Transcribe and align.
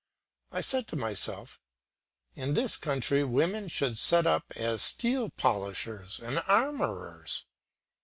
I 0.51 0.61
said 0.61 0.87
to 0.87 0.95
myself, 0.95 1.59
"In 2.33 2.55
this 2.55 2.75
country 2.75 3.23
women 3.23 3.67
should 3.67 3.99
set 3.99 4.25
up 4.25 4.45
as 4.55 4.81
steel 4.81 5.29
polishers 5.29 6.19
and 6.19 6.39
armourers." 6.47 7.45